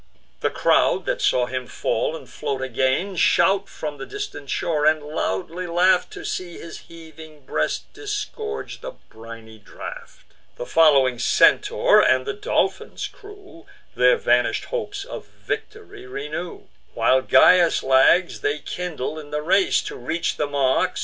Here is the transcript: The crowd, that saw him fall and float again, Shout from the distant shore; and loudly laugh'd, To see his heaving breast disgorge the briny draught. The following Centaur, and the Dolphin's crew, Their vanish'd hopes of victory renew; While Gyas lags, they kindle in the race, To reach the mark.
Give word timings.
The 0.39 0.49
crowd, 0.49 1.05
that 1.05 1.21
saw 1.21 1.45
him 1.45 1.67
fall 1.67 2.15
and 2.15 2.27
float 2.27 2.63
again, 2.63 3.15
Shout 3.15 3.69
from 3.69 3.99
the 3.99 4.05
distant 4.07 4.49
shore; 4.49 4.83
and 4.83 5.03
loudly 5.03 5.67
laugh'd, 5.67 6.09
To 6.13 6.25
see 6.25 6.57
his 6.57 6.79
heaving 6.87 7.41
breast 7.45 7.93
disgorge 7.93 8.81
the 8.81 8.93
briny 9.11 9.59
draught. 9.59 10.23
The 10.55 10.65
following 10.65 11.19
Centaur, 11.19 12.01
and 12.01 12.25
the 12.25 12.33
Dolphin's 12.33 13.05
crew, 13.07 13.67
Their 13.93 14.17
vanish'd 14.17 14.65
hopes 14.73 15.05
of 15.05 15.27
victory 15.27 16.07
renew; 16.07 16.63
While 16.95 17.21
Gyas 17.21 17.83
lags, 17.83 18.39
they 18.41 18.57
kindle 18.57 19.19
in 19.19 19.29
the 19.29 19.43
race, 19.43 19.83
To 19.83 19.95
reach 19.95 20.35
the 20.35 20.47
mark. 20.47 20.97